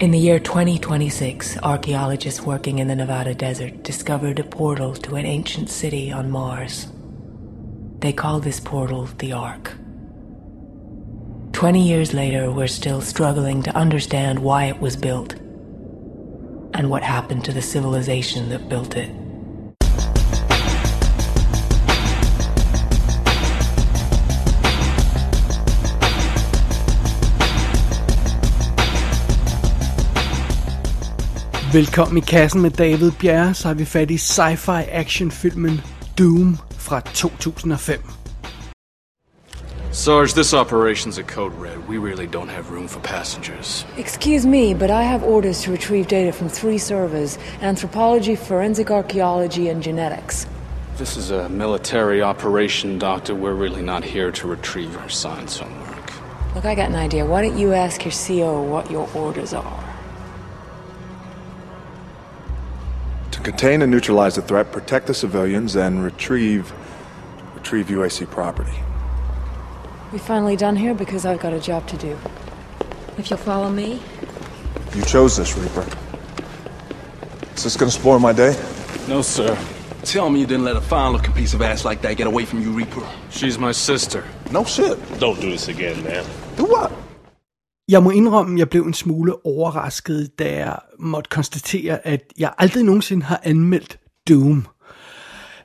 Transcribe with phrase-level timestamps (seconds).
[0.00, 5.26] In the year 2026, archaeologists working in the Nevada desert discovered a portal to an
[5.26, 6.86] ancient city on Mars.
[7.98, 9.72] They call this portal the Ark.
[11.50, 15.34] 20 years later, we're still struggling to understand why it was built
[16.74, 19.10] and what happened to the civilization that built it.
[31.72, 35.80] Velkommen i kassen med David Bjerre, så har vi fat i sci-fi actionfilmen
[36.18, 37.98] Doom fra 2005.
[39.92, 41.76] Sarge, this operation's a code red.
[41.88, 43.86] We really don't have room for passengers.
[43.98, 49.70] Excuse me, but I have orders to retrieve data from three servers anthropology, forensic archaeology,
[49.70, 50.46] and genetics.
[50.98, 53.34] This is a military operation, Doctor.
[53.34, 56.12] We're really not here to retrieve our science homework.
[56.54, 57.26] Look, I got an idea.
[57.26, 59.87] Why don't you ask your CO what your orders are?
[63.48, 66.70] Contain and neutralize the threat, protect the civilians, and retrieve
[67.54, 68.78] retrieve UAC property.
[70.12, 72.18] We finally done here because I've got a job to do.
[73.16, 74.02] If you'll follow me,
[74.94, 75.86] You chose this, Reaper.
[77.56, 78.54] Is this gonna spoil my day?
[79.08, 79.56] No, sir.
[80.02, 82.60] Tell me you didn't let a fine-looking piece of ass like that get away from
[82.60, 83.06] you, Reaper.
[83.30, 84.24] She's my sister.
[84.50, 84.98] No shit.
[85.18, 86.24] Don't do this again, man.
[86.56, 86.92] Do what?
[87.88, 92.52] Jeg må indrømme, at jeg blev en smule overrasket, da jeg måtte konstatere, at jeg
[92.58, 94.66] aldrig nogensinde har anmeldt Doom.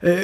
[0.03, 0.23] Øh,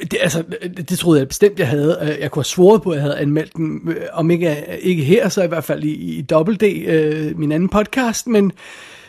[0.00, 0.44] det, altså,
[0.76, 1.98] det, troede jeg bestemt, jeg havde.
[2.02, 4.78] Øh, jeg kunne have svoret på, at jeg havde anmeldt den, øh, om ikke, øh,
[4.78, 8.52] ikke her, så i hvert fald i, i Double D, øh, min anden podcast, men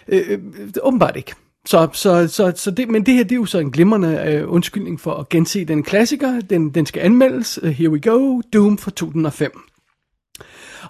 [0.07, 0.39] øh,
[0.81, 1.33] åbenbart ikke.
[1.65, 4.51] Så, så, så, så det, men det her, det er jo så en glimrende øh,
[4.51, 6.41] undskyldning for at gense den klassiker.
[6.41, 7.59] Den, den skal anmeldes.
[7.63, 8.41] Here we go.
[8.53, 9.51] Doom fra 2005.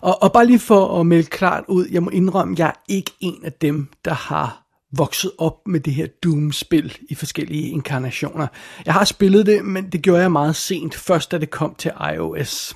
[0.02, 3.12] Og, og bare lige for at melde klart ud, jeg må indrømme, jeg er ikke
[3.20, 4.64] en af dem, der har
[4.98, 8.48] vokset op med det her Doom-spil i forskellige inkarnationer.
[8.86, 11.92] Jeg har spillet det, men det gjorde jeg meget sent, først da det kom til
[12.16, 12.76] iOS.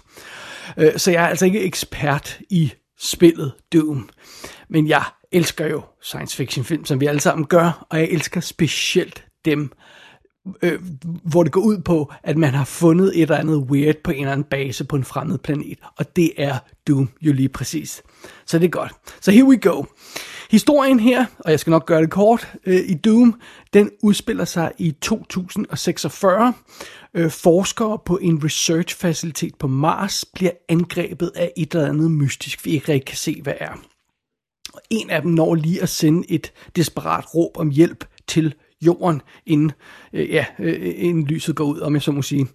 [0.77, 4.09] Øh, så jeg er altså ikke ekspert i spillet Doom.
[4.69, 8.41] Men jeg elsker jo science fiction film, som vi alle sammen gør, og jeg elsker
[8.41, 9.71] specielt dem,
[10.61, 10.81] øh,
[11.23, 14.19] hvor det går ud på, at man har fundet et eller andet weird på en
[14.19, 15.77] eller anden base på en fremmed planet.
[15.97, 16.57] Og det er
[16.87, 18.01] Doom jo lige præcis.
[18.45, 18.91] Så det er godt.
[19.21, 19.83] Så here we go.
[20.51, 23.41] Historien her, og jeg skal nok gøre det kort, øh, i Doom,
[23.73, 26.53] den udspiller sig i 2046.
[27.13, 32.71] Øh, forskere på en research-facilitet på Mars bliver angrebet af et eller andet mystisk, vi
[32.71, 33.71] ikke rigtig kan se, hvad er.
[34.73, 39.21] Og en af dem når lige at sende et desperat råb om hjælp til jorden,
[39.45, 39.71] inden,
[40.13, 42.47] øh, ja, øh, inden lyset går ud, om jeg så må sige.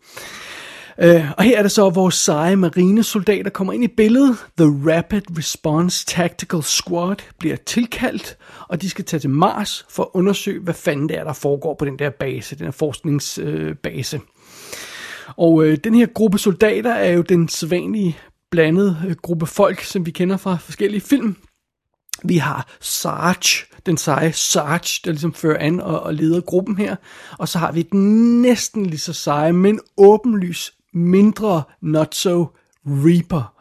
[0.98, 4.37] Øh, og her er det så, at vores seje marinesoldater kommer ind i billedet.
[4.59, 8.37] The Rapid Response Tactical Squad bliver tilkaldt,
[8.69, 11.75] og de skal tage til Mars for at undersøge, hvad fanden det er, der foregår
[11.75, 14.16] på den der base, den her forskningsbase.
[14.16, 14.22] Øh,
[15.37, 18.19] og øh, den her gruppe soldater er jo den sædvanlige
[18.50, 21.37] blandede øh, gruppe folk, som vi kender fra forskellige film.
[22.25, 26.97] Vi har Sarge, den seje Sarge, der ligesom fører an og, og leder gruppen her.
[27.38, 32.47] Og så har vi den næsten lige så seje, men åbenlys mindre not so
[32.87, 33.56] Reaper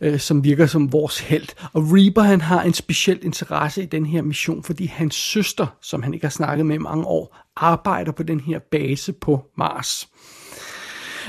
[0.00, 1.48] øh, som virker som vores held.
[1.72, 6.02] Og Reaper han har en speciel interesse i den her mission, fordi hans søster, som
[6.02, 10.08] han ikke har snakket med i mange år, arbejder på den her base på Mars.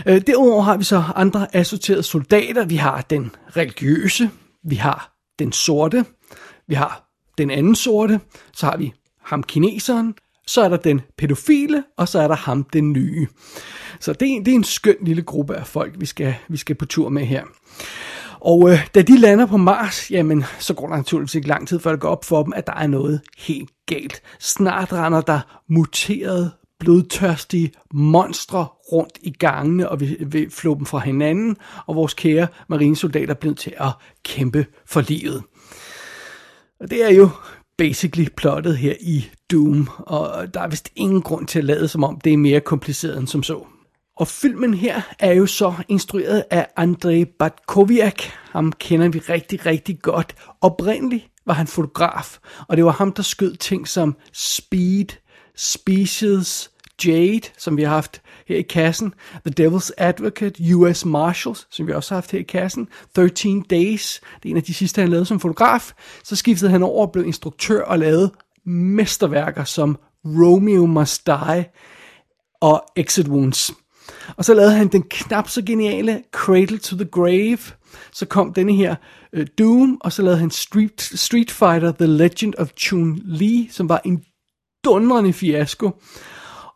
[0.06, 2.66] Øh, derudover har vi så andre assorterede soldater.
[2.66, 4.30] Vi har den religiøse,
[4.64, 6.06] vi har den sorte,
[6.68, 8.20] vi har den anden sorte,
[8.54, 8.94] så har vi
[9.24, 10.16] ham kineseren,
[10.48, 13.28] så er der den pædofile, og så er der ham den nye.
[14.00, 16.76] Så det er, det er en skøn lille gruppe af folk, vi skal, vi skal
[16.76, 17.44] på tur med her.
[18.40, 21.80] Og øh, da de lander på Mars, jamen, så går der naturligvis ikke lang tid,
[21.80, 24.22] før det går op for dem, at der er noget helt galt.
[24.40, 31.00] Snart render der muterede, blodtørstige monstre rundt i gangene og vi vil flå dem fra
[31.00, 33.90] hinanden, og vores kære marinesoldater bliver til at
[34.24, 35.44] kæmpe for livet.
[36.86, 37.30] Og det er jo
[37.78, 42.04] basically plottet her i Doom, og der er vist ingen grund til at lade som
[42.04, 43.66] om det er mere kompliceret end som så.
[44.18, 48.22] Og filmen her er jo så instrueret af Andrei Batkoviak.
[48.52, 50.36] Ham kender vi rigtig, rigtig godt.
[50.62, 52.38] Oprindeligt var han fotograf,
[52.68, 55.08] og det var ham, der skød ting som Speed,
[55.56, 56.72] Species,
[57.06, 59.14] Jade, som vi har haft her i kassen,
[59.46, 64.22] The Devil's Advocate, US Marshals, som vi også har haft her i kassen, 13 Days,
[64.44, 65.92] det er en af de sidste, han lavede som fotograf.
[66.24, 68.32] Så skiftede han over og blev instruktør og lavede
[68.66, 71.66] mesterværker som Romeo Must Die
[72.62, 73.72] og Exit Wounds.
[74.38, 77.58] Og så lavede han den knap så geniale Cradle to the Grave.
[78.14, 78.96] Så kom denne her
[79.34, 84.02] øh, Doom, og så lavede han Street, Street Fighter The Legend of Chun-Li, som var
[84.06, 84.24] en
[84.86, 85.92] dundrende fiasko.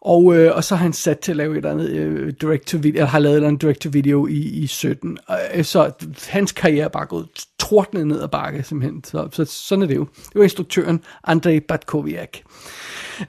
[0.02, 2.68] Og, øh, og så har han sat til at lave et eller andet øh, direct
[2.68, 5.18] to video, eller har lavet et eller andet direct to video i, i 17.
[5.56, 5.92] Øh, så
[6.28, 7.28] hans karriere er bare gået
[7.60, 9.04] tordnet ned ad bakke, simpelthen.
[9.04, 10.08] Så, så sådan er det jo.
[10.16, 12.38] Det var instruktøren Andrei Batkoviak.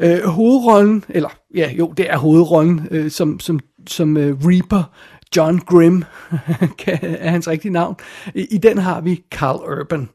[0.00, 4.82] Øh, hovedrollen, eller ja, jo, det er hovedrollen, øh, som, som, som øh, Reaper,
[5.36, 6.04] John Grimm
[6.86, 7.96] er hans rigtige navn.
[8.34, 10.08] I, I den har vi Carl Urban.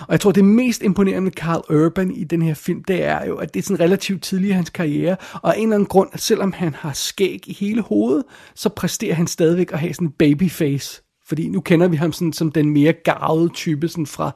[0.00, 3.26] Og jeg tror, det mest imponerende med Carl Urban i den her film, det er
[3.26, 5.86] jo, at det er sådan relativt tidlig i hans karriere, og af en eller anden
[5.86, 8.24] grund, selvom han har skæg i hele hovedet,
[8.54, 12.32] så præsterer han stadigvæk at have sådan en babyface fordi nu kender vi ham sådan,
[12.32, 14.30] som den mere garvede type sådan fra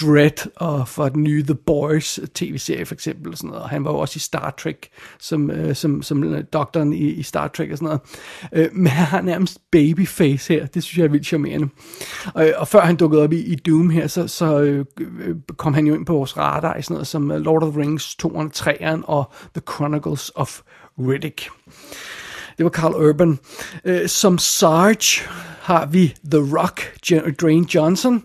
[0.00, 3.32] Dread og fra den nye The Boys tv-serie for eksempel.
[3.32, 3.62] Og, sådan noget.
[3.62, 7.10] og han var jo også i Star Trek som, øh, som, som øh, doktoren i,
[7.10, 8.00] i Star Trek og sådan noget.
[8.52, 10.66] Øh, men han har nærmest babyface her.
[10.66, 11.68] Det synes jeg er vildt charmerende.
[12.34, 14.84] Og, og før han dukkede op i, i Doom her, så, så øh,
[15.56, 17.80] kom han jo ind på vores radar i sådan noget som øh, Lord of the
[17.80, 20.60] Rings 2 og 3'eren og The Chronicles of
[20.98, 21.48] Riddick.
[22.56, 23.38] Det var Carl Urban.
[23.84, 25.28] Øh, som Sarge
[25.60, 27.00] har vi The Rock,
[27.40, 28.24] Dwayne Johnson.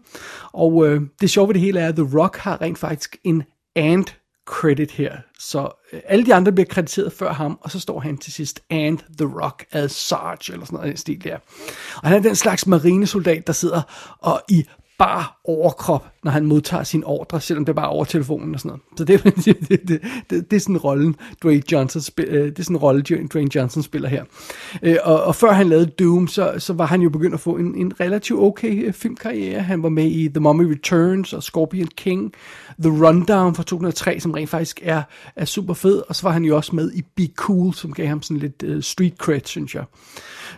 [0.53, 3.43] Og øh, det sjove ved det hele er, at The Rock har rent faktisk en
[3.75, 4.05] and
[4.47, 5.17] credit her.
[5.39, 8.59] Så øh, alle de andre bliver krediteret før ham, og så står han til sidst,
[8.69, 11.37] and The Rock as Sarge, eller sådan noget i stil der.
[11.95, 13.81] Og han er den slags marinesoldat, der sidder
[14.19, 14.65] og i
[14.97, 18.69] bare overkrop, når han modtager sin ordre, selvom det er bare over telefonen og sådan
[18.69, 18.81] noget.
[18.97, 19.23] Så det,
[19.69, 23.01] det, det, det, det er sådan rollen, Dwayne Johnson, spiller, øh, det er sådan rolle,
[23.01, 24.23] Dwayne Johnson spiller her.
[24.83, 27.57] Øh, og, og før han lavede Doom, så, så var han jo begyndt at få
[27.57, 29.61] en, en relativt okay øh, filmkarriere.
[29.61, 32.33] Han var med i The Mummy Returns og Scorpion King,
[32.81, 35.01] The Rundown fra 2003, som rent faktisk er,
[35.35, 38.07] er super fed, og så var han jo også med i Be Cool, som gav
[38.07, 39.83] ham sådan lidt uh, street cred, synes jeg.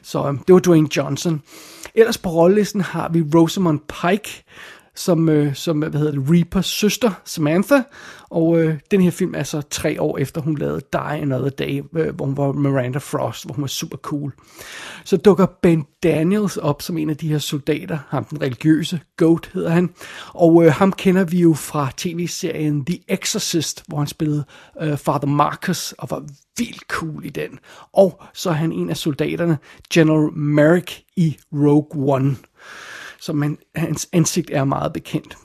[0.01, 1.41] Så um, det var Dwayne Johnson.
[1.95, 4.43] Ellers på rollelisten har vi Rosamund Pike,
[4.99, 7.81] som, øh, som øh, hvad hedder det, Reapers søster, Samantha.
[8.29, 11.83] Og øh, den her film er så tre år efter, hun lavede Die Another Day,
[11.95, 14.33] øh, hvor hun var Miranda Frost, hvor hun var super cool.
[15.03, 19.49] Så dukker Ben Daniels op som en af de her soldater, ham den religiøse, Goat
[19.53, 19.89] hedder han.
[20.33, 24.43] Og øh, ham kender vi jo fra tv-serien The Exorcist, hvor han spillede
[24.81, 26.23] øh, Father Marcus og var
[26.57, 27.59] vildt cool i den.
[27.93, 29.57] Og så er han en af soldaterne,
[29.93, 32.35] General Merrick i Rogue One
[33.21, 35.37] som man, hans ansigt er meget bekendt.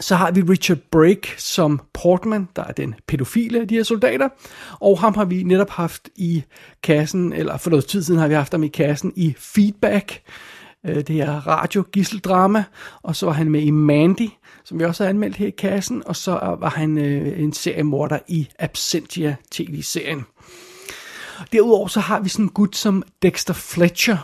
[0.00, 4.28] Så har vi Richard Brake som Portman, der er den pædofile af de her soldater.
[4.80, 6.44] Og ham har vi netop haft i
[6.82, 10.22] kassen, eller for noget tid siden har vi haft ham i kassen i Feedback.
[10.86, 12.64] Øh, det er radio gisseldrama.
[13.02, 14.28] Og så var han med i Mandy,
[14.64, 16.02] som vi også har anmeldt her i kassen.
[16.06, 20.24] Og så var han øh, en seriemorder i Absentia tv-serien.
[21.52, 24.16] Derudover så har vi sådan en gut som Dexter Fletcher,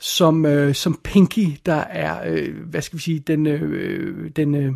[0.00, 4.72] som, øh, som Pinky, der er, øh, hvad skal vi sige, den, øh, den, øh,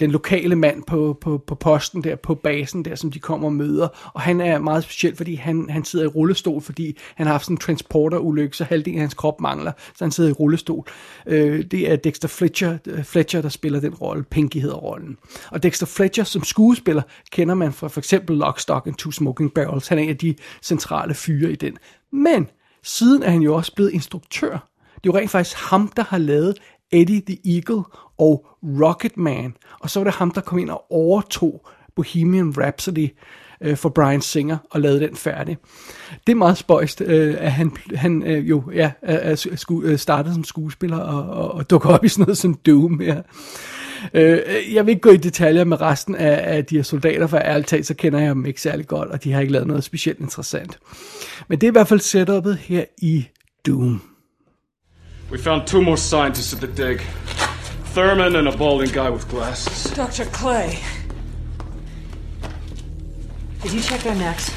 [0.00, 3.52] den lokale mand på, på, på posten der, på basen der, som de kommer og
[3.52, 3.88] møder.
[4.14, 7.44] Og han er meget speciel, fordi han, han sidder i rullestol, fordi han har haft
[7.44, 10.86] sådan en transporterulykke, så halvdelen af hans krop mangler, så han sidder i rullestol.
[11.26, 14.24] Øh, det er Dexter Fletcher, øh, Fletcher, der spiller den rolle.
[14.24, 15.16] Pinky hedder rollen.
[15.50, 19.52] Og Dexter Fletcher som skuespiller kender man fra for eksempel Lock, Stock and Two Smoking
[19.54, 19.88] Barrels.
[19.88, 21.76] Han er en af de centrale fyre i den.
[22.12, 22.48] Men
[22.86, 24.50] Siden er han jo også blevet instruktør.
[24.94, 26.58] Det er jo rent faktisk ham, der har lavet
[26.90, 27.84] Eddie the Eagle
[28.18, 29.54] og Rocketman.
[29.80, 31.66] Og så var det ham, der kom ind og overtog
[31.96, 33.08] Bohemian Rhapsody
[33.60, 35.56] øh, for Brian Singer og lavede den færdig.
[36.26, 40.34] Det er meget spøjst, øh, at han, han øh, jo ja, er, sku, øh, startede
[40.34, 43.02] som skuespiller og, og, og dukker op i sådan noget som Doom.
[43.02, 43.16] Ja.
[44.14, 44.38] Øh,
[44.74, 47.68] jeg vil ikke gå i detaljer med resten af, af de her soldater, for ærligt
[47.68, 50.20] talt, så kender jeg dem ikke særlig godt, og de har ikke lavet noget specielt
[50.20, 50.78] interessant.
[51.48, 53.26] Men det er i hvert fald setupet her i
[53.66, 54.02] Doom.
[55.30, 57.00] We found two more scientists at the dig.
[57.94, 59.92] Thurman and a balding guy with glasses.
[59.96, 60.24] Dr.
[60.24, 60.95] Clay.
[63.66, 64.54] Did you check their necks?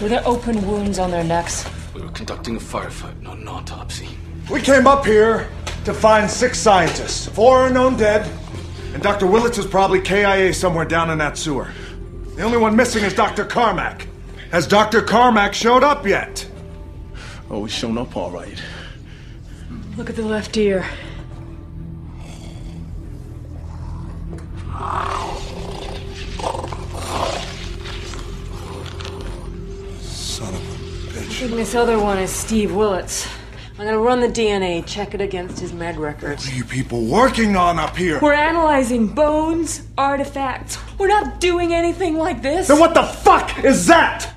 [0.00, 1.68] Were there open wounds on their necks?
[1.92, 4.08] We were conducting a firefight, not an autopsy.
[4.48, 5.48] We came up here
[5.84, 7.26] to find six scientists.
[7.26, 8.30] Four are known dead,
[8.94, 9.26] and Dr.
[9.26, 11.72] Willits is probably KIA somewhere down in that sewer.
[12.36, 13.44] The only one missing is Dr.
[13.44, 14.06] Carmack.
[14.52, 15.02] Has Dr.
[15.02, 16.48] Carmack showed up yet?
[17.50, 18.62] Oh, he's shown up all right.
[19.96, 20.86] Look at the left ear.
[31.26, 31.56] A I bitch.
[31.56, 33.26] this other one is Steve Willits.
[33.78, 36.46] I'm gonna run the DNA, check it against his med records.
[36.46, 38.18] What are you people working on up here?
[38.20, 40.78] We're analyzing bones, artifacts.
[40.98, 42.68] We're not doing anything like this.
[42.68, 44.32] Then what the fuck is that?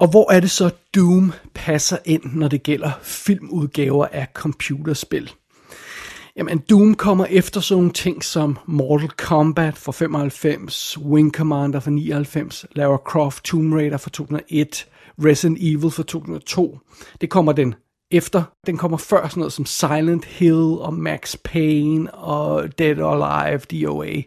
[0.00, 5.30] Og hvor er det så Doom passer ind, når det gælder filmudgaver af computerspil.
[6.36, 11.90] Jamen, Doom kommer efter sådan nogle ting som Mortal Kombat fra 95, Wing Commander fra
[11.90, 14.86] 99, Lara Croft Tomb Raider fra 2001,
[15.24, 16.78] Resident Evil fra 2002.
[17.20, 17.74] Det kommer den
[18.10, 18.42] efter.
[18.66, 23.58] Den kommer før sådan noget som Silent Hill og Max Payne og Dead or Alive
[23.58, 24.22] DOA.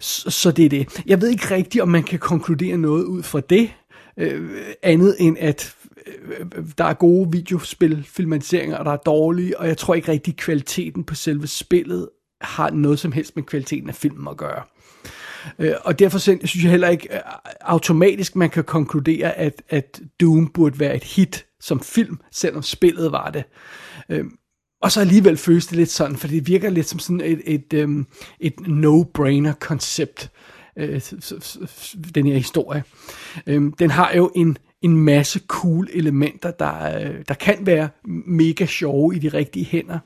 [0.00, 1.02] Så, så det er det.
[1.06, 3.72] Jeg ved ikke rigtigt, om man kan konkludere noget ud fra det,
[4.16, 4.50] øh,
[4.82, 5.74] andet end at
[6.06, 6.46] øh,
[6.78, 11.04] der er gode videospil, filmatiseringer, og der er dårlige, og jeg tror ikke rigtig kvaliteten
[11.04, 12.08] på selve spillet
[12.40, 14.62] har noget som helst med kvaliteten af filmen at gøre.
[15.58, 17.20] Øh, og derfor synes jeg heller ikke øh,
[17.60, 23.12] automatisk, man kan konkludere, at, at Doom burde være et hit som film, selvom spillet
[23.12, 23.44] var det.
[24.08, 24.24] Øh,
[24.82, 27.72] og så alligevel føles det lidt sådan, for det virker lidt som sådan et, et,
[27.72, 28.06] et,
[28.40, 30.30] et no-brainer koncept,
[32.14, 32.84] den her historie.
[33.78, 37.88] Den har jo en, en masse cool elementer, der, øh, der kan være
[38.26, 39.98] mega sjove i de rigtige hænder.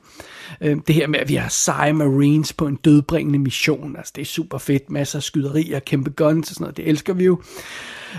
[0.61, 4.21] Øhm, det her med, at vi har seje marines på en dødbringende mission, altså det
[4.21, 7.41] er super fedt, masser af skyderier, kæmpe guns og sådan noget, det elsker vi jo.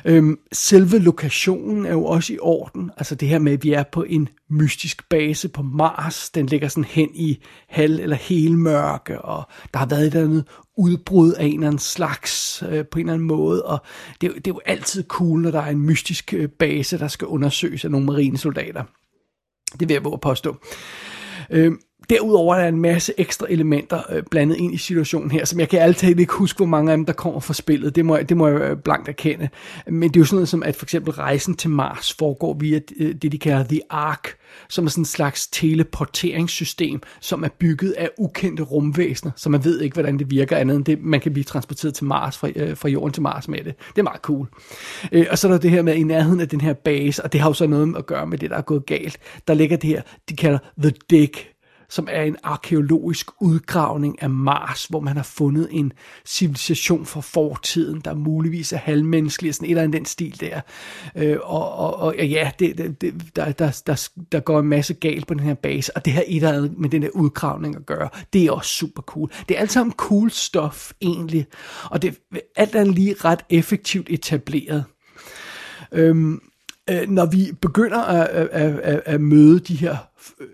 [0.04, 2.90] Øhm, selve lokationen er jo også i orden.
[2.96, 6.30] Altså det her med, at vi er på en mystisk base på Mars.
[6.30, 7.38] Den ligger sådan hen i
[7.68, 10.44] halv- eller helmørke, og der har været et eller andet
[10.78, 13.64] udbrud af en eller anden slags øh, på en eller anden måde.
[13.64, 13.78] Og
[14.20, 17.26] det, det er jo altid cool, når der er en mystisk øh, base, der skal
[17.26, 18.84] undersøges af nogle marinesoldater.
[19.80, 20.56] Det vil jeg våge påstå.
[21.50, 21.72] Øh,
[22.10, 25.68] Derudover er der en masse ekstra elementer øh, blandet ind i situationen her, som jeg
[25.68, 27.96] kan altid ikke huske, hvor mange af dem, der kommer fra spillet.
[27.96, 29.48] Det må, det må jeg øh, blankt erkende.
[29.86, 32.80] Men det er jo sådan noget som, at for eksempel rejsen til Mars foregår via
[32.96, 34.28] øh, det, de kalder The Ark,
[34.68, 39.80] som er sådan en slags teleporteringssystem, som er bygget af ukendte rumvæsener, så man ved
[39.80, 42.76] ikke, hvordan det virker andet end det, man kan blive transporteret til Mars, fra, øh,
[42.76, 43.74] fra jorden til Mars med det.
[43.88, 44.46] Det er meget cool.
[45.12, 47.32] Øh, og så er der det her med i nærheden af den her base, og
[47.32, 49.18] det har jo så noget at gøre med det, der er gået galt.
[49.48, 51.57] Der ligger det her, de kalder The Dick,
[51.90, 55.92] som er en arkeologisk udgravning af Mars, hvor man har fundet en
[56.24, 60.60] civilisation fra fortiden, der muligvis er halvmenneskelig, sådan et eller andet den stil der.
[61.16, 64.94] Øh, og, og, og ja, det, det, det, der, der, der, der går en masse
[64.94, 67.76] galt på den her base, og det har et eller andet med den der udgravning
[67.76, 68.08] at gøre.
[68.32, 69.30] Det er også super cool.
[69.48, 71.46] Det er alt sammen cool stuff, egentlig.
[71.90, 74.84] Og det er alt andet lige ret effektivt etableret.
[75.92, 76.40] Øhm,
[76.90, 79.96] øh, når vi begynder at, at, at, at møde de her
[80.40, 80.46] øh,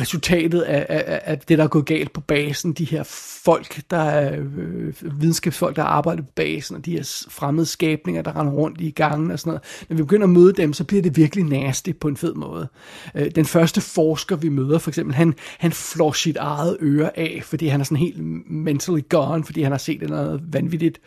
[0.00, 3.02] resultatet af, af, af det, der er gået galt på basen, de her
[3.44, 8.40] folk, der er øh, videnskabsfolk, der arbejder på basen, og de her fremmede skabninger, der
[8.40, 9.62] render rundt i gangen og sådan noget.
[9.88, 12.68] Når vi begynder at møde dem, så bliver det virkelig nasty på en fed måde.
[13.14, 17.40] Øh, den første forsker, vi møder, for eksempel, han, han flår sit eget øre af,
[17.44, 18.18] fordi han er sådan helt
[18.50, 21.00] mentally gone, fordi han har set noget vanvittigt.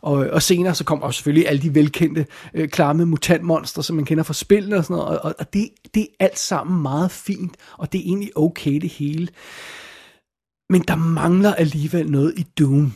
[0.00, 4.04] Og, og senere så kommer også selvfølgelig alle de velkendte øh, klamme mutantmonstre, som man
[4.04, 7.56] kender fra spillene og sådan noget, og, og det, det er alt sammen meget fint,
[7.78, 9.28] og det er egentlig okay det hele.
[10.70, 12.92] Men der mangler alligevel noget i Doom.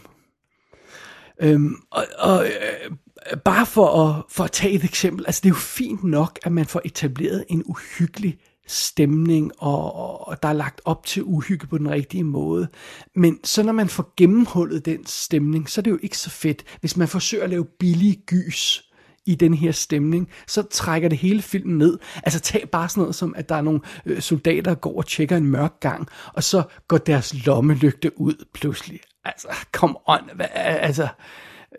[1.42, 5.54] Øhm, og, og øh, bare for at, for at tage et eksempel, altså det er
[5.54, 10.52] jo fint nok, at man får etableret en uhyggelig stemning, og, og, og der er
[10.52, 12.68] lagt op til uhygge på den rigtige måde.
[13.16, 16.64] Men så når man får gennemhullet den stemning, så er det jo ikke så fedt,
[16.80, 18.91] hvis man forsøger at lave billig gys
[19.26, 21.99] i den her stemning, så trækker det hele filmen ned.
[22.23, 25.07] Altså tag bare sådan noget som, at der er nogle øh, soldater, der går og
[25.07, 29.00] tjekker en mørk gang, og så går deres lommelygte ud pludselig.
[29.25, 31.09] Altså, kom on, hvad, altså,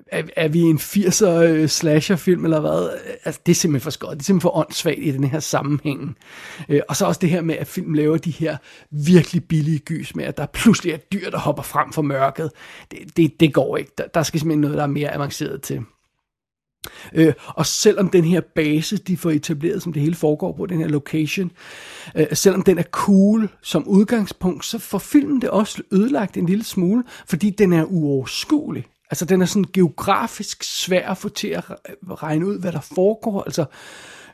[0.08, 2.90] er, er vi en 80'er øh, slasherfilm eller hvad?
[3.26, 4.12] Altså, det er simpelthen for skørt.
[4.12, 6.18] Det er simpelthen for åndssvagt i den her sammenhæng.
[6.70, 8.58] Øh, og så også det her med, at film laver de her
[8.92, 12.52] virkelig billige gys med, at der pludselig er dyr, der hopper frem for mørket.
[12.92, 13.92] Det, det, det går ikke.
[13.98, 15.82] Der, der skal simpelthen noget, der er mere avanceret til.
[17.13, 20.80] Øh, og selvom den her base, de får etableret, som det hele foregår på, den
[20.80, 21.52] her location,
[22.16, 26.63] øh, selvom den er cool som udgangspunkt, så får filmen det også ødelagt en lille
[26.63, 28.86] smule, fordi den er uoverskuelig.
[29.12, 31.63] Altså den er sådan geografisk svær at få til at
[32.24, 33.44] regne ud, hvad der foregår.
[33.44, 33.66] Altså,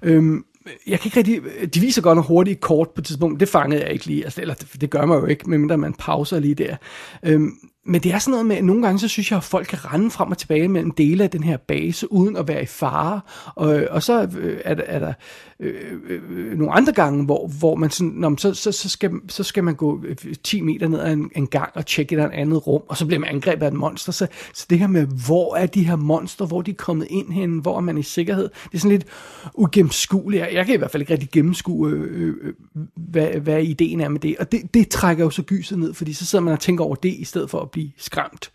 [0.03, 0.45] øhm,
[0.87, 3.81] jeg kan ikke rigtig, de viser godt nok hurtigt kort på et tidspunkt, det fangede
[3.81, 6.55] jeg ikke lige, altså, eller det, det gør man jo ikke, medmindre man pauser lige
[6.55, 6.75] der.
[7.23, 7.51] Øhm,
[7.89, 9.93] men det er sådan noget med, at nogle gange så synes jeg, at folk kan
[9.93, 13.21] rende frem og tilbage mellem dele af den her base, uden at være i fare.
[13.55, 15.13] Og, øh, og så øh, er der, er der
[15.59, 15.73] øh,
[16.09, 19.43] øh, nogle andre gange, hvor, hvor man sådan, når man, så, så, så, skal, så
[19.43, 22.67] skal man gå øh, 10 meter ned ad en, en gang og tjekke et andet
[22.67, 24.11] rum, og så bliver man angrebet af et monster.
[24.11, 27.31] Så, så det her med, hvor er de her monster, hvor de er kommet ind
[27.31, 29.05] hen, hvor er man i sikkerhed, det er sådan lidt
[29.53, 30.45] ugennemskueligt.
[30.53, 32.53] Jeg kan i hvert fald ikke rigtig gennemskue, øh, øh,
[32.95, 34.35] hvad, hvad ideen er med det.
[34.39, 36.95] Og det, det trækker jo så gyset ned, fordi så sidder man og tænker over
[36.95, 38.51] det, i stedet for at blive skræmt.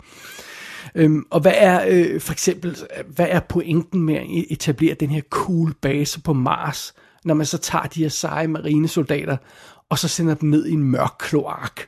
[0.95, 2.77] Øhm, og hvad er øh, for eksempel,
[3.09, 7.59] hvad er pointen med at etablere den her cool base på Mars, når man så
[7.59, 9.37] tager de her seje marinesoldater,
[9.89, 11.81] og så sender dem ned i en mørk kloak,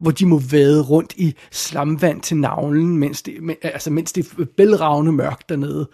[0.00, 4.44] hvor de må vade rundt i slamvand til navlen, mens det, altså, mens det er
[4.56, 5.88] bælragende mørkt dernede.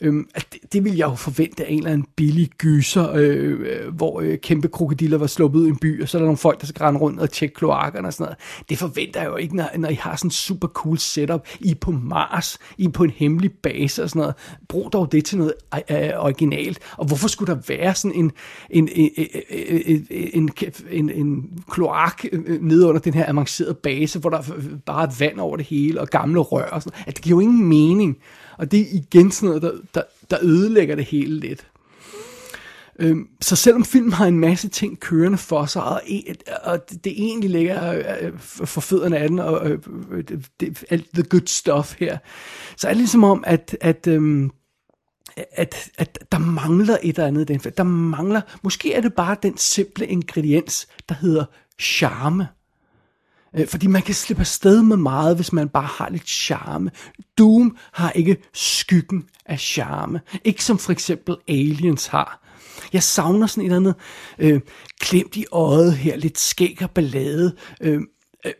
[0.00, 3.60] Øhm, at det, det vil jeg jo forvente af en eller anden billig gyser, øh,
[3.60, 6.26] øh hvor øh, kæmpe krokodiller var sluppet ud i en by, og så er der
[6.26, 8.38] nogle folk, der skal rende rundt og tjekke kloakkerne og sådan noget.
[8.68, 11.46] Det forventer jeg jo ikke, når, når I har sådan en super cool setup.
[11.60, 14.34] I er på Mars, I er på en hemmelig base og sådan noget.
[14.68, 15.52] Brug dog det til noget
[15.90, 16.78] øh, øh, originalt.
[16.96, 18.32] Og hvorfor skulle der være sådan en,
[18.70, 19.10] en, en,
[19.50, 20.50] en, en,
[20.90, 24.42] en, en kloak øh, nede under den her avancerede base, hvor der
[24.86, 27.08] bare er vand over det hele og gamle rør og sådan noget.
[27.08, 28.16] At det giver jo ingen mening.
[28.58, 31.66] Og det er igen sådan noget, der, der, der ødelægger det hele lidt.
[32.98, 37.04] Øhm, så selvom filmen har en masse ting kørende for sig, og, e, og det,
[37.04, 39.78] det egentlig ligger øh, øh, for fødderne af den, og øh,
[40.28, 42.18] det, det, alt the good stuff her,
[42.76, 44.50] så er det ligesom om, at, at øhm,
[45.36, 47.74] at, at der mangler et eller andet i den film.
[47.76, 51.44] Der mangler, måske er det bare den simple ingrediens, der hedder
[51.80, 52.48] charme.
[53.58, 56.90] Øh, fordi man kan slippe afsted med meget, hvis man bare har lidt charme.
[57.38, 60.20] Doom har ikke skyggen af charme.
[60.44, 62.42] Ikke som for eksempel Aliens har.
[62.92, 63.94] Jeg savner sådan et eller andet
[64.38, 64.60] øh,
[65.00, 67.56] klemt i øjet her, lidt skæg og ballade.
[67.80, 68.00] Øh,
[68.46, 68.52] øh,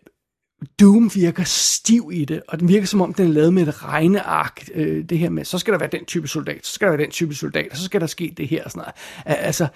[0.80, 3.84] Doom virker stiv i det, og den virker som om, den er lavet med et
[3.84, 4.68] regneark.
[4.74, 7.04] Øh, det her med, så skal der være den type soldat, så skal der være
[7.04, 8.92] den type soldat, og så skal der ske det her og sådan
[9.26, 9.38] noget.
[9.40, 9.66] Altså,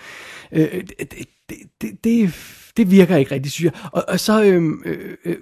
[0.52, 2.34] øh, det, det, det, det
[2.76, 3.82] det virker ikke rigtig, synes jeg.
[3.92, 5.36] Og, og så, øhm, øh, øh,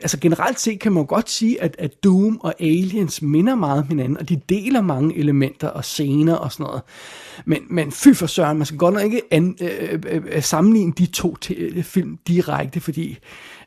[0.00, 3.88] altså generelt set kan man godt sige, at, at Doom og Aliens minder meget om
[3.88, 6.82] hinanden, og de deler mange elementer og scener og sådan noget.
[7.44, 10.92] Men, men fy for søren, man skal godt nok ikke an, øh, øh, øh sammenligne
[10.92, 13.18] de to te, øh, film direkte, fordi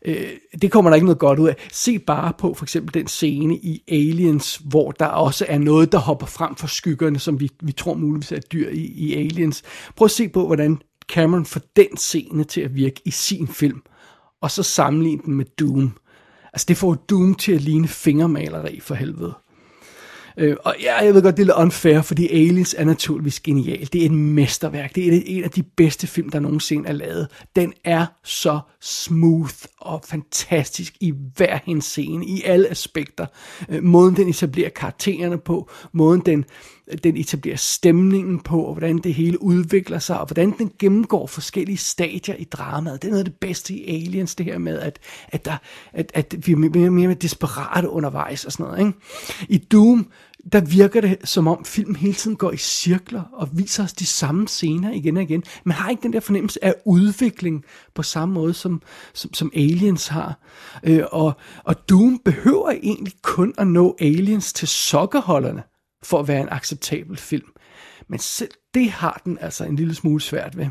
[0.06, 0.28] øh,
[0.62, 1.56] det kommer der ikke noget godt ud af.
[1.72, 5.98] Se bare på for eksempel den scene i Aliens, hvor der også er noget, der
[5.98, 9.64] hopper frem for skyggerne, som vi, vi tror muligvis er dyr i, i Aliens.
[9.96, 13.82] Prøv at se på, hvordan Cameron får den scene til at virke i sin film,
[14.42, 15.98] og så sammenligne den med Doom.
[16.54, 19.34] Altså det får Doom til at ligne fingermaleri for helvede.
[20.40, 23.90] Øh, og ja, jeg ved godt, det er lidt unfair, fordi Aliens er naturligvis genial.
[23.94, 24.96] Det er et mesterværk.
[24.96, 27.28] Det er en af de bedste film, der nogensinde er lavet.
[27.56, 33.26] Den er så smooth og fantastisk i hver hendes scene, i alle aspekter.
[33.70, 36.46] Øh, måden den etablerer karaktererne på, måden den,
[37.04, 41.78] den etablerer stemningen på, og hvordan det hele udvikler sig, og hvordan den gennemgår forskellige
[41.78, 43.02] stadier i dramaet.
[43.02, 45.58] Det er noget af det bedste i Aliens, det her med, at, at, der,
[45.94, 48.80] at, at vi er mere, mere desperate undervejs og sådan noget.
[48.80, 49.00] Ikke?
[49.50, 50.08] I Doom,
[50.52, 54.06] der virker det som om filmen hele tiden går i cirkler og viser os de
[54.06, 55.44] samme scener igen og igen.
[55.64, 58.82] Man har ikke den der fornemmelse af udvikling på samme måde som,
[59.14, 60.40] som, som Aliens har.
[60.84, 65.64] Øh, og, og Doom behøver egentlig kun at nå Aliens til sokkerholderne
[66.04, 67.48] for at være en acceptabel film.
[68.10, 70.66] Men selv det har den altså en lille smule svært ved.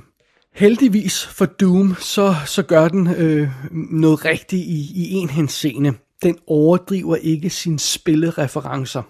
[0.55, 5.95] Heldigvis for Doom, så, så gør den øh, noget rigtigt i, i en henseende.
[6.23, 9.03] Den overdriver ikke sine spillereferencer.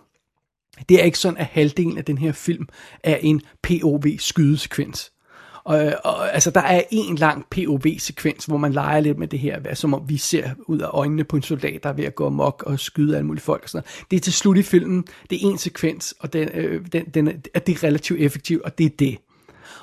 [0.89, 2.69] Det er ikke sådan, at halvdelen af den her film
[3.03, 5.13] er en POV-skydesekvens.
[5.65, 9.75] Og, og, altså, der er en lang POV-sekvens, hvor man leger lidt med det her,
[9.75, 12.27] som om vi ser ud af øjnene på en soldat, der er ved at gå
[12.27, 13.63] amok og skyde alle mulige folk.
[13.63, 14.11] Og sådan noget.
[14.11, 17.29] Det er til slut i filmen, det er en sekvens, og den, øh, den, den
[17.55, 19.19] er, det er relativt effektivt, og det er det.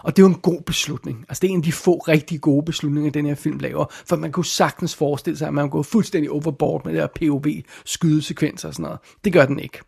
[0.04, 1.26] Og det er jo en god beslutning.
[1.30, 3.86] Altså det er en af de få rigtig gode beslutninger, den her film laver.
[4.06, 8.68] For man kunne sagtens forestille sig, at man går fuldstændig overboard med det her POV-skydesekvenser
[8.68, 9.00] og sådan noget.
[9.24, 9.80] Det gør den ikke.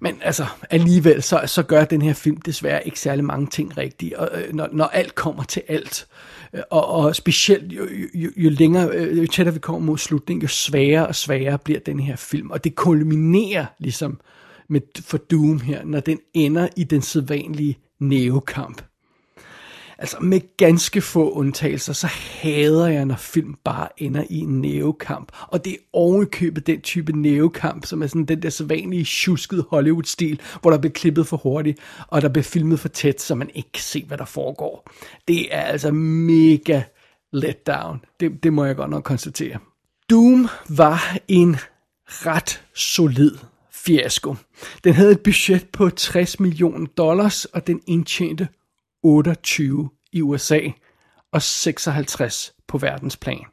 [0.00, 4.14] Men altså, alligevel, så, så gør den her film desværre ikke særlig mange ting rigtigt,
[4.14, 6.06] og, øh, når, når alt kommer til alt.
[6.52, 10.42] Øh, og, og specielt jo, jo, jo længere, øh, jo tættere vi kommer mod slutningen,
[10.42, 12.50] jo sværere og sværere bliver den her film.
[12.50, 14.20] Og det kulminerer ligesom
[14.68, 18.82] med, for Doom her, når den ender i den sædvanlige nævekamp
[20.00, 25.32] Altså med ganske få undtagelser, så hader jeg, når film bare ender i en neokamp.
[25.48, 30.40] Og det er ovenkøbet den type neokamp, som er sådan den der sædvanlige tjuskede Hollywood-stil,
[30.62, 33.72] hvor der bliver klippet for hurtigt, og der bliver filmet for tæt, så man ikke
[33.72, 34.90] kan se, hvad der foregår.
[35.28, 36.82] Det er altså mega
[37.32, 38.00] let down.
[38.20, 39.58] Det, det må jeg godt nok konstatere.
[40.10, 41.56] Doom var en
[42.06, 43.32] ret solid
[43.72, 44.34] fiasko.
[44.84, 48.48] Den havde et budget på 60 millioner dollars, og den indtjente
[49.02, 50.60] 28 i USA
[51.32, 53.44] og 56 på verdensplan.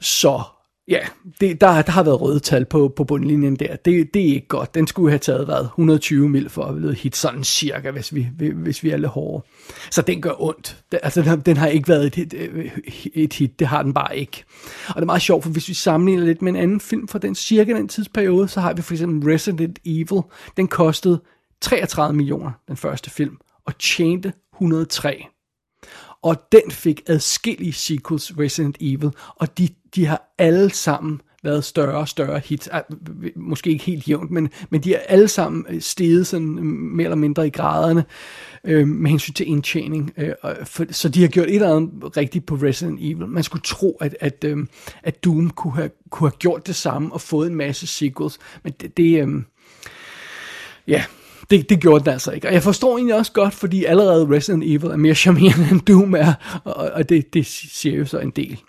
[0.00, 0.42] Så
[0.88, 0.98] ja,
[1.40, 3.76] det, der, der har været røde tal på, på bundlinjen der.
[3.76, 4.74] Det, det er ikke godt.
[4.74, 8.28] Den skulle have taget hvad, 120 mil for at blive hit sådan cirka, hvis vi,
[8.54, 9.46] hvis vi er lidt hårde.
[9.90, 10.84] Så den gør ondt.
[10.92, 12.70] Altså, den, den har ikke været et hit, øh,
[13.14, 13.58] et hit.
[13.58, 14.44] Det har den bare ikke.
[14.88, 17.18] Og det er meget sjovt, for hvis vi sammenligner lidt med en anden film fra
[17.18, 20.22] den cirka den tidsperiode, så har vi for eksempel Resident Evil.
[20.56, 21.20] Den kostede
[21.60, 25.26] 33 millioner, den første film og tjente 103.
[26.22, 31.98] Og den fik adskillige sequels Resident Evil, og de, de har alle sammen været større
[31.98, 32.68] og større hits.
[33.36, 37.16] Måske ikke helt jævnt, men, men de er alle sammen steget sådan mm, mere eller
[37.16, 38.04] mindre i graderne
[38.64, 40.12] øh, med hensyn til indtjening.
[40.16, 40.32] Øh,
[40.64, 43.26] for, så de har gjort et eller andet rigtigt på Resident Evil.
[43.26, 44.66] Man skulle tro, at, at, øh,
[45.02, 48.72] at Doom kunne have, kunne have gjort det samme og fået en masse sequels, men
[48.80, 48.96] det...
[48.96, 49.42] det øh,
[50.88, 51.04] ja,
[51.50, 52.48] det, det gjorde den altså ikke.
[52.48, 56.14] Og jeg forstår egentlig også godt, fordi allerede Resident Evil er mere charmerende end Doom
[56.14, 58.60] er, og, og det, det siger jo så en del.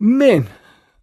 [0.00, 0.48] Men,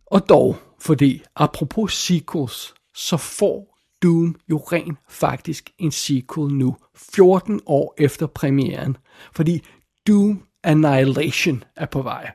[0.05, 7.61] og dog, fordi apropos sequels, så får Doom jo rent faktisk en sequel nu, 14
[7.65, 8.97] år efter premieren.
[9.35, 9.63] Fordi
[10.07, 12.31] Doom Annihilation er på vej.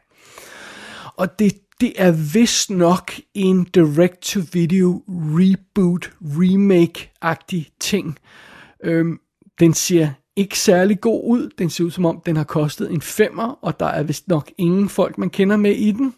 [1.17, 8.19] Og det, det er vist nok en direct-to-video reboot, remake-agtig ting.
[8.85, 9.21] Øhm,
[9.61, 11.51] den ser ikke særlig god ud.
[11.59, 14.51] Den ser ud som om, den har kostet en femmer, og der er vist nok
[14.59, 16.15] ingen folk, man kender med i den.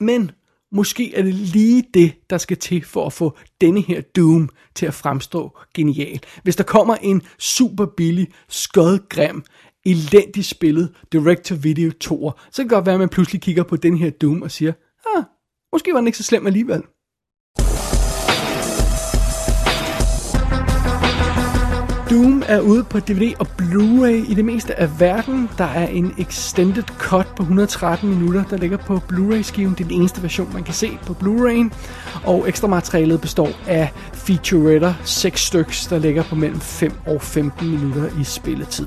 [0.00, 0.30] Men
[0.74, 4.86] Måske er det lige det, der skal til for at få denne her Doom til
[4.86, 6.20] at fremstå genial.
[6.42, 9.44] Hvis der kommer en super billig, skodgrim,
[9.86, 13.96] elendigt spillet direct-to-video 2, så kan det godt være, at man pludselig kigger på den
[13.96, 14.72] her Doom og siger,
[15.16, 15.24] ah,
[15.72, 16.82] måske var den ikke så slem alligevel.
[22.10, 25.48] Doom er ude på DVD og Blu-ray i det meste af verden.
[25.58, 29.70] Der er en extended cut på 113 minutter, der ligger på Blu-ray-skiven.
[29.70, 31.74] Det er den eneste version, man kan se på Blu-ray.
[32.24, 37.70] Og ekstra materialet består af featuretter, seks styks, der ligger på mellem 5 og 15
[37.70, 38.86] minutter i spilletid.